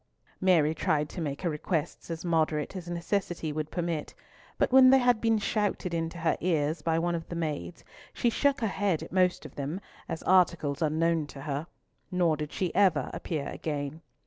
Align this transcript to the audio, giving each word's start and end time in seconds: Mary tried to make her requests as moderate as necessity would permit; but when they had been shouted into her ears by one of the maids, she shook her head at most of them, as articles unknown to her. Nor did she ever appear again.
Mary 0.41 0.73
tried 0.73 1.07
to 1.07 1.21
make 1.21 1.43
her 1.43 1.49
requests 1.51 2.09
as 2.09 2.25
moderate 2.25 2.75
as 2.75 2.89
necessity 2.89 3.53
would 3.53 3.69
permit; 3.69 4.15
but 4.57 4.71
when 4.71 4.89
they 4.89 4.97
had 4.97 5.21
been 5.21 5.37
shouted 5.37 5.93
into 5.93 6.17
her 6.17 6.35
ears 6.41 6.81
by 6.81 6.97
one 6.97 7.13
of 7.13 7.29
the 7.29 7.35
maids, 7.35 7.83
she 8.11 8.27
shook 8.31 8.61
her 8.61 8.65
head 8.65 9.03
at 9.03 9.11
most 9.11 9.45
of 9.45 9.53
them, 9.53 9.79
as 10.09 10.23
articles 10.23 10.81
unknown 10.81 11.27
to 11.27 11.41
her. 11.41 11.67
Nor 12.09 12.35
did 12.35 12.51
she 12.51 12.73
ever 12.73 13.11
appear 13.13 13.47
again. 13.49 14.01